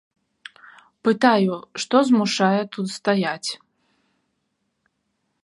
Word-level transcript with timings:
Пытаю, 1.07 1.53
што 1.83 1.95
змушае 2.07 2.61
тут 2.77 2.85
стаяць. 2.97 3.49